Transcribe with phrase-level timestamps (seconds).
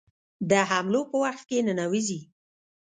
[0.49, 2.19] د حملو په وخت کې ننوزي.